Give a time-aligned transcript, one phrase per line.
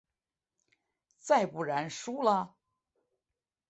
[1.19, 2.55] 再不然输了？